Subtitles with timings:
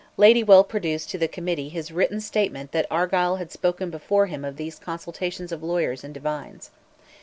[0.17, 4.57] Ladywell produced to the Committee his written statement that Argyll had spoken before him of
[4.57, 6.71] these consultations of lawyers and divines.